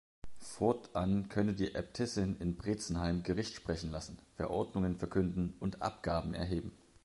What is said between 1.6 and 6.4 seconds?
Äbtissin in Bretzenheim Gericht sprechen lassen, Verordnungen verkünden und Abgaben